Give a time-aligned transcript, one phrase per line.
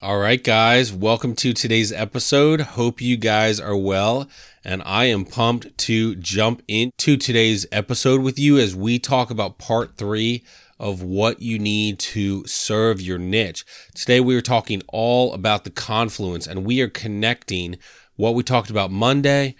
[0.00, 2.60] All right, guys, welcome to today's episode.
[2.60, 4.28] Hope you guys are well,
[4.62, 9.58] and I am pumped to jump into today's episode with you as we talk about
[9.58, 10.44] part three
[10.78, 13.64] of what you need to serve your niche.
[13.92, 17.76] Today, we are talking all about the confluence, and we are connecting
[18.14, 19.56] what we talked about Monday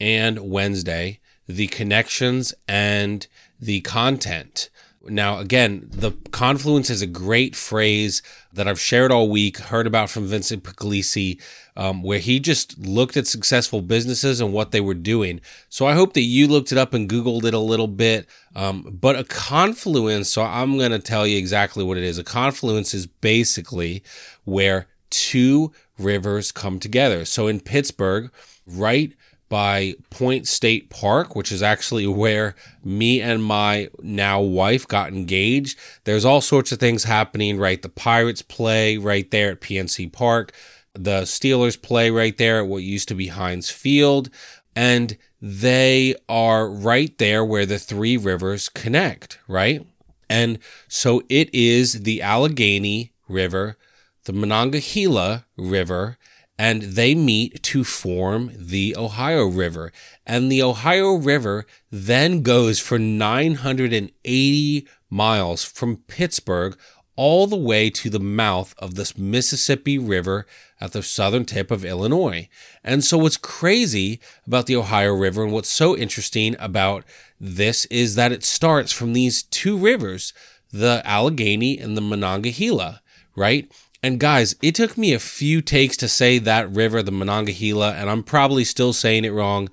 [0.00, 1.18] and Wednesday
[1.48, 3.26] the connections and
[3.58, 4.70] the content.
[5.02, 8.22] Now, again, the confluence is a great phrase
[8.52, 11.40] that I've shared all week, heard about from Vincent Pugliesi,
[11.74, 15.40] um, where he just looked at successful businesses and what they were doing.
[15.70, 18.28] So I hope that you looked it up and Googled it a little bit.
[18.54, 22.18] Um, but a confluence, so I'm going to tell you exactly what it is.
[22.18, 24.02] A confluence is basically
[24.44, 27.24] where two rivers come together.
[27.24, 28.30] So in Pittsburgh,
[28.66, 29.14] right
[29.50, 35.78] by Point State Park, which is actually where me and my now wife got engaged.
[36.04, 37.82] There's all sorts of things happening, right?
[37.82, 40.52] The Pirates play right there at PNC Park.
[40.94, 44.30] The Steelers play right there at what used to be Heinz Field.
[44.74, 49.84] And they are right there where the three rivers connect, right?
[50.28, 53.76] And so it is the Allegheny River,
[54.24, 56.18] the Monongahela River,
[56.60, 59.90] and they meet to form the Ohio River.
[60.26, 66.78] And the Ohio River then goes for 980 miles from Pittsburgh
[67.16, 70.46] all the way to the mouth of the Mississippi River
[70.82, 72.46] at the southern tip of Illinois.
[72.84, 77.04] And so, what's crazy about the Ohio River and what's so interesting about
[77.40, 80.34] this is that it starts from these two rivers,
[80.70, 83.00] the Allegheny and the Monongahela,
[83.34, 83.66] right?
[84.02, 88.08] And guys, it took me a few takes to say that river, the Monongahela, and
[88.08, 89.68] I'm probably still saying it wrong.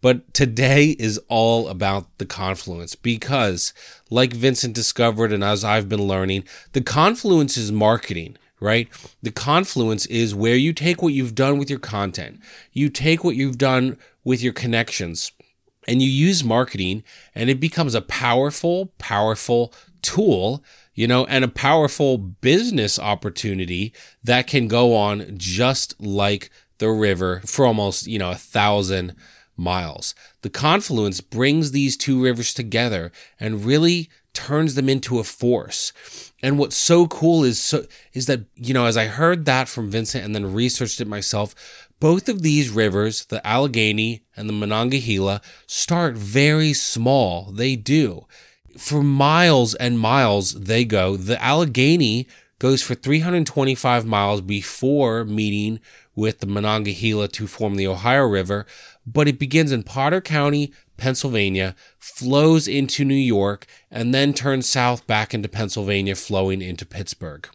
[0.00, 3.72] But today is all about the confluence because,
[4.08, 8.88] like Vincent discovered, and as I've been learning, the confluence is marketing, right?
[9.20, 12.40] The confluence is where you take what you've done with your content,
[12.72, 15.32] you take what you've done with your connections,
[15.88, 17.02] and you use marketing,
[17.34, 19.72] and it becomes a powerful, powerful
[20.02, 20.62] tool
[20.94, 23.92] you know, and a powerful business opportunity
[24.22, 29.14] that can go on just like the river for almost, you know, a thousand
[29.56, 30.14] miles.
[30.42, 35.92] The confluence brings these two rivers together and really turns them into a force.
[36.42, 39.90] And what's so cool is so is that, you know, as I heard that from
[39.90, 41.54] Vincent and then researched it myself,
[42.00, 47.52] both of these rivers, the Allegheny and the Monongahela, start very small.
[47.52, 48.26] They do
[48.78, 51.16] for miles and miles they go.
[51.16, 52.26] The Allegheny
[52.58, 55.80] goes for 325 miles before meeting
[56.14, 58.66] with the Monongahela to form the Ohio River,
[59.06, 65.06] but it begins in Potter County, Pennsylvania, flows into New York, and then turns south
[65.06, 67.48] back into Pennsylvania, flowing into Pittsburgh.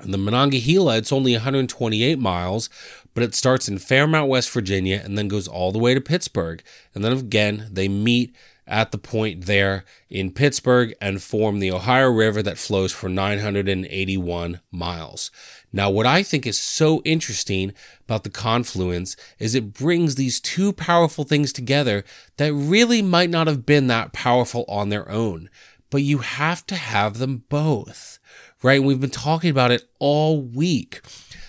[0.00, 2.68] And the Monongahela, it's only 128 miles,
[3.14, 6.62] but it starts in Fairmont, West Virginia, and then goes all the way to Pittsburgh.
[6.94, 8.34] And then again, they meet
[8.68, 14.60] at the point there in Pittsburgh and form the Ohio River that flows for 981
[14.70, 15.30] miles.
[15.72, 17.72] Now, what I think is so interesting
[18.04, 22.04] about the confluence is it brings these two powerful things together
[22.36, 25.50] that really might not have been that powerful on their own,
[25.90, 28.18] but you have to have them both,
[28.62, 28.82] right?
[28.82, 31.00] We've been talking about it all week.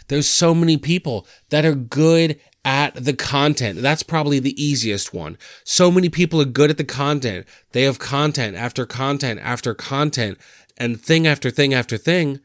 [0.07, 3.81] There's so many people that are good at the content.
[3.81, 5.37] That's probably the easiest one.
[5.63, 7.45] So many people are good at the content.
[7.71, 10.37] They have content after content after content
[10.77, 12.39] and thing after thing after thing,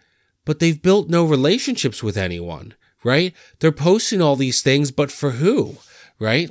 [0.45, 3.35] but they've built no relationships with anyone, right?
[3.61, 5.77] They're posting all these things, but for who,
[6.19, 6.51] right?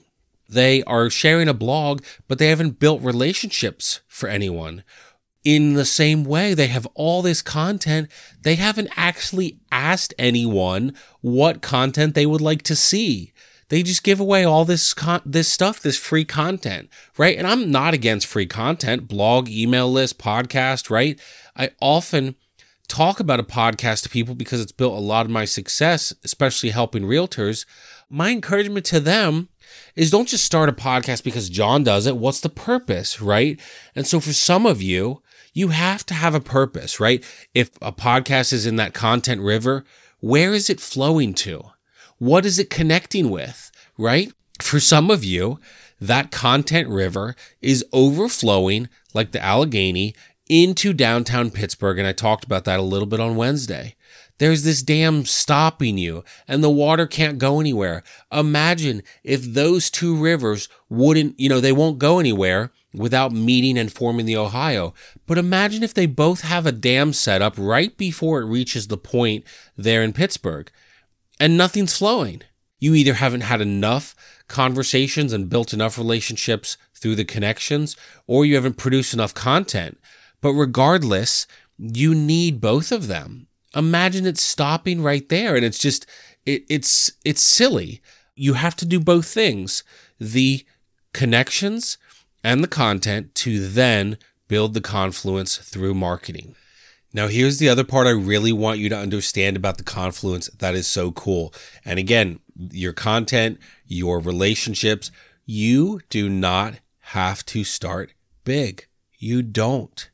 [0.49, 4.83] They are sharing a blog, but they haven't built relationships for anyone.
[5.43, 8.09] In the same way, they have all this content.
[8.41, 13.33] They haven't actually asked anyone what content they would like to see
[13.69, 17.37] they just give away all this con- this stuff, this free content, right?
[17.37, 21.19] And I'm not against free content, blog, email list, podcast, right?
[21.55, 22.35] I often
[22.87, 26.69] talk about a podcast to people because it's built a lot of my success, especially
[26.69, 27.65] helping realtors.
[28.09, 29.49] My encouragement to them
[29.95, 32.17] is don't just start a podcast because John does it.
[32.17, 33.59] What's the purpose, right?
[33.95, 35.21] And so for some of you,
[35.53, 37.23] you have to have a purpose, right?
[37.53, 39.85] If a podcast is in that content river,
[40.19, 41.72] where is it flowing to?
[42.23, 44.31] What is it connecting with, right?
[44.61, 45.59] For some of you,
[45.99, 50.15] that content river is overflowing like the Allegheny
[50.47, 51.99] into downtown Pittsburgh.
[51.99, 53.95] And I talked about that a little bit on Wednesday.
[54.37, 58.03] There's this dam stopping you and the water can't go anywhere.
[58.31, 63.91] Imagine if those two rivers wouldn't, you know, they won't go anywhere without meeting and
[63.91, 64.93] forming the Ohio.
[65.27, 68.97] But imagine if they both have a dam set up right before it reaches the
[68.97, 69.43] point
[69.75, 70.71] there in Pittsburgh
[71.39, 72.41] and nothing's flowing.
[72.79, 74.15] You either haven't had enough
[74.47, 77.95] conversations and built enough relationships through the connections,
[78.27, 79.99] or you haven't produced enough content.
[80.41, 81.47] But regardless,
[81.77, 83.47] you need both of them.
[83.75, 86.05] Imagine it stopping right there and it's just
[86.45, 88.01] it, it's it's silly.
[88.35, 89.83] You have to do both things.
[90.19, 90.65] The
[91.13, 91.97] connections
[92.43, 96.55] and the content to then build the confluence through marketing.
[97.13, 100.73] Now, here's the other part I really want you to understand about the confluence that
[100.73, 101.53] is so cool.
[101.85, 105.11] And again, your content, your relationships,
[105.45, 108.13] you do not have to start
[108.43, 108.87] big.
[109.19, 110.09] You don't.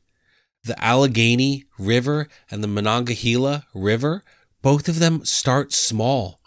[0.62, 4.22] The Allegheny River and the Monongahela River,
[4.60, 6.39] both of them start small.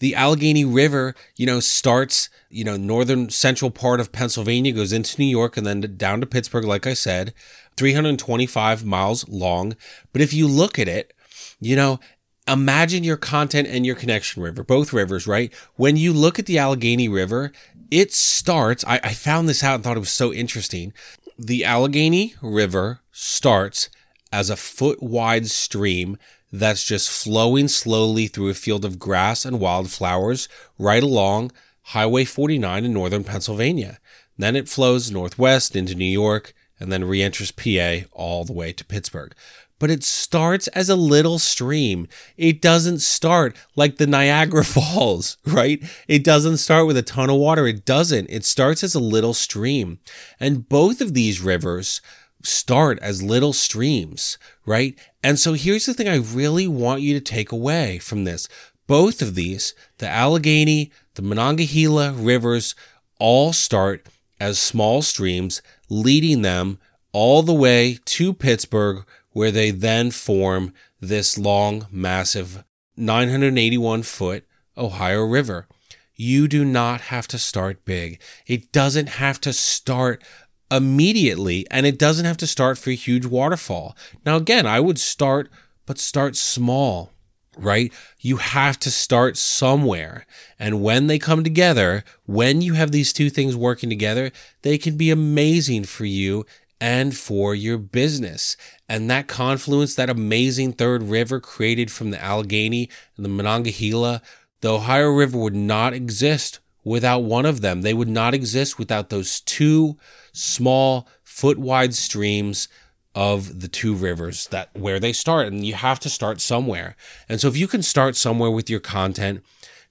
[0.00, 5.20] The Allegheny River, you know, starts, you know, northern central part of Pennsylvania, goes into
[5.20, 7.32] New York and then down to Pittsburgh, like I said,
[7.76, 9.76] 325 miles long.
[10.12, 11.14] But if you look at it,
[11.60, 12.00] you know,
[12.48, 15.54] imagine your content and your connection river, both rivers, right?
[15.76, 17.52] When you look at the Allegheny River,
[17.90, 20.92] it starts, I, I found this out and thought it was so interesting.
[21.38, 23.90] The Allegheny River starts
[24.32, 26.16] as a foot wide stream
[26.52, 30.48] that's just flowing slowly through a field of grass and wildflowers
[30.78, 31.52] right along
[31.82, 33.98] Highway 49 in northern Pennsylvania.
[34.38, 38.72] Then it flows northwest into New York and then re enters PA all the way
[38.72, 39.34] to Pittsburgh.
[39.78, 42.06] But it starts as a little stream.
[42.36, 45.82] It doesn't start like the Niagara Falls, right?
[46.06, 47.66] It doesn't start with a ton of water.
[47.66, 48.28] It doesn't.
[48.28, 49.98] It starts as a little stream.
[50.38, 52.02] And both of these rivers
[52.42, 54.98] start as little streams, right?
[55.22, 58.48] And so here's the thing I really want you to take away from this.
[58.86, 62.74] Both of these, the Allegheny, the Monongahela rivers,
[63.18, 64.08] all start
[64.40, 66.78] as small streams, leading them
[67.12, 72.64] all the way to Pittsburgh, where they then form this long, massive
[72.96, 74.44] 981 foot
[74.76, 75.66] Ohio River.
[76.14, 78.20] You do not have to start big.
[78.46, 80.22] It doesn't have to start
[80.70, 83.96] immediately, and it doesn't have to start for a huge waterfall.
[84.24, 85.50] Now, again, I would start,
[85.86, 87.12] but start small,
[87.56, 87.92] right?
[88.20, 90.26] You have to start somewhere.
[90.58, 94.30] And when they come together, when you have these two things working together,
[94.62, 96.46] they can be amazing for you
[96.80, 98.56] and for your business.
[98.88, 104.22] And that confluence, that amazing third river created from the Allegheny and the Monongahela,
[104.62, 107.82] the Ohio River would not exist without one of them.
[107.82, 109.98] They would not exist without those two
[110.32, 112.68] small foot wide streams
[113.14, 116.96] of the two rivers that where they start and you have to start somewhere.
[117.28, 119.42] And so if you can start somewhere with your content,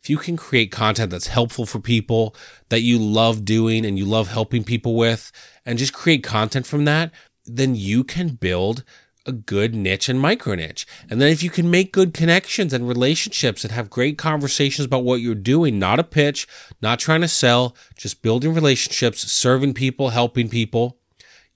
[0.01, 2.33] if you can create content that's helpful for people
[2.69, 5.31] that you love doing and you love helping people with
[5.65, 7.11] and just create content from that,
[7.45, 8.83] then you can build
[9.29, 10.85] a good niche and micro niche.
[11.09, 15.03] And then if you can make good connections and relationships and have great conversations about
[15.03, 16.47] what you're doing, not a pitch,
[16.81, 20.97] not trying to sell, just building relationships, serving people, helping people,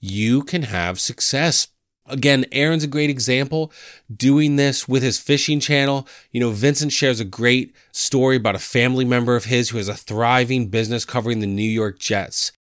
[0.00, 1.68] you can have success.
[2.06, 3.72] Again, Aaron's a great example
[4.14, 6.06] doing this with his fishing channel.
[6.30, 9.88] You know, Vincent shares a great story about a family member of his who has
[9.88, 12.52] a thriving business covering the New York Jets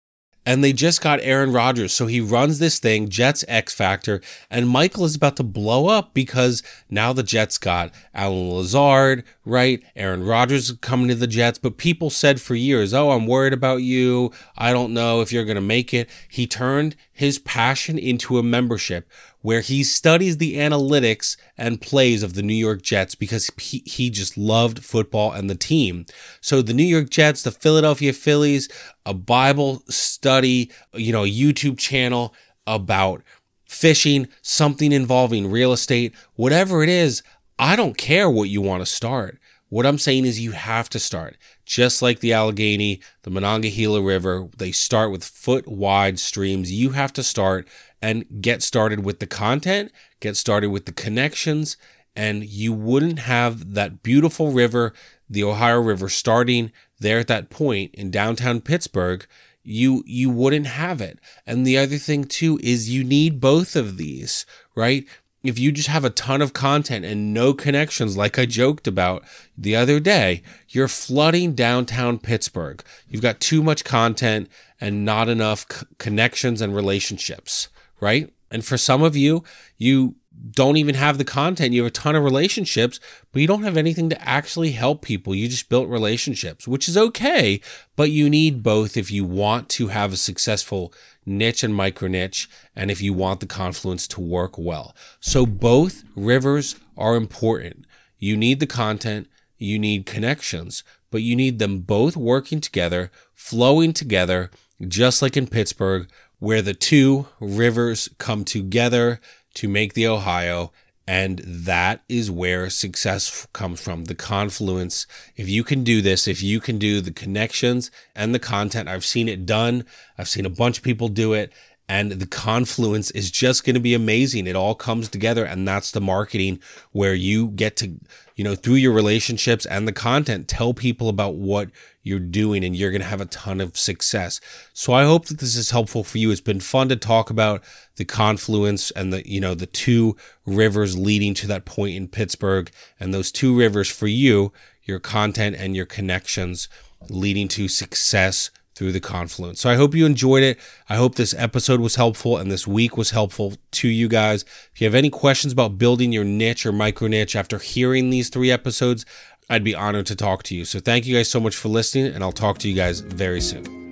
[0.44, 1.92] and they just got Aaron Rodgers.
[1.92, 4.20] So he runs this thing, Jets X Factor,
[4.50, 9.82] and Michael is about to blow up because now the Jets got Allen Lazard, right?
[9.94, 13.82] Aaron Rodgers coming to the Jets, but people said for years, "Oh, I'm worried about
[13.82, 14.32] you.
[14.56, 18.42] I don't know if you're going to make it." He turned his passion into a
[18.42, 19.08] membership
[19.42, 24.08] where he studies the analytics and plays of the New York Jets because he, he
[24.08, 26.06] just loved football and the team.
[26.40, 28.68] So the New York Jets, the Philadelphia Phillies,
[29.04, 32.34] a Bible study, you know, YouTube channel
[32.66, 33.22] about
[33.66, 37.22] fishing, something involving real estate, whatever it is,
[37.58, 39.38] I don't care what you want to start.
[39.68, 41.38] What I'm saying is you have to start.
[41.64, 46.73] Just like the Allegheny, the Monongahela River, they start with foot wide streams.
[46.73, 47.69] You have to start
[48.00, 51.76] and get started with the content, get started with the connections,
[52.16, 54.92] and you wouldn't have that beautiful river,
[55.31, 59.26] the Ohio River, starting there at that point in downtown Pittsburgh.
[59.62, 61.21] You you wouldn't have it.
[61.47, 65.07] And the other thing too is you need both of these, right?
[65.42, 69.25] If you just have a ton of content and no connections, like I joked about
[69.56, 72.82] the other day, you're flooding downtown Pittsburgh.
[73.08, 74.49] You've got too much content
[74.80, 77.68] and not enough c- connections and relationships,
[78.00, 78.32] right?
[78.50, 79.42] And for some of you,
[79.78, 80.14] you
[80.50, 81.72] don't even have the content.
[81.72, 82.99] You have a ton of relationships,
[83.30, 85.34] but you don't have anything to actually help people.
[85.34, 87.61] You just built relationships, which is okay,
[87.96, 90.92] but you need both if you want to have a successful
[91.25, 94.96] niche and micro niche and if you want the confluence to work well.
[95.20, 97.87] So both rivers are important.
[98.18, 103.92] You need the content, you need connections, but you need them both working together, flowing
[103.92, 104.50] together,
[104.88, 106.08] just like in Pittsburgh,
[106.40, 109.20] where the two rivers come together
[109.54, 110.73] to make the Ohio.
[111.06, 115.06] And that is where success comes from the confluence.
[115.37, 119.04] If you can do this, if you can do the connections and the content, I've
[119.04, 119.85] seen it done.
[120.16, 121.52] I've seen a bunch of people do it
[121.89, 124.47] and the confluence is just going to be amazing.
[124.47, 126.61] It all comes together and that's the marketing
[126.93, 127.99] where you get to,
[128.37, 131.71] you know, through your relationships and the content, tell people about what
[132.03, 134.41] you're doing and you're going to have a ton of success.
[134.73, 136.31] So I hope that this is helpful for you.
[136.31, 137.62] It's been fun to talk about
[137.97, 142.71] the confluence and the, you know, the two rivers leading to that point in Pittsburgh
[142.99, 144.53] and those two rivers for you,
[144.85, 146.69] your content and your connections
[147.09, 149.61] leading to success through the confluence.
[149.61, 150.59] So I hope you enjoyed it.
[150.88, 154.45] I hope this episode was helpful and this week was helpful to you guys.
[154.73, 158.29] If you have any questions about building your niche or micro niche after hearing these
[158.29, 159.05] three episodes,
[159.50, 160.64] I'd be honored to talk to you.
[160.64, 163.41] So thank you guys so much for listening, and I'll talk to you guys very
[163.41, 163.83] soon.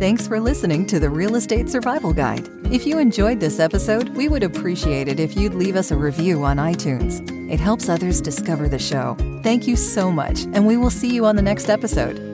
[0.00, 2.48] Thanks for listening to the Real Estate Survival Guide.
[2.72, 6.42] If you enjoyed this episode, we would appreciate it if you'd leave us a review
[6.42, 7.22] on iTunes.
[7.48, 9.16] It helps others discover the show.
[9.44, 12.31] Thank you so much, and we will see you on the next episode.